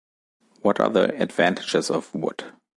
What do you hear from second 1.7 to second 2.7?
of wood?